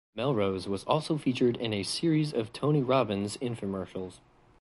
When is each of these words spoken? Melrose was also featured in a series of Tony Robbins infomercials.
Melrose 0.15 0.67
was 0.67 0.83
also 0.85 1.15
featured 1.19 1.57
in 1.57 1.73
a 1.75 1.83
series 1.83 2.33
of 2.33 2.51
Tony 2.51 2.81
Robbins 2.81 3.37
infomercials. 3.37 4.17